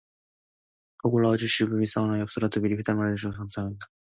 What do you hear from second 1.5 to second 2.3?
줄 믿사오나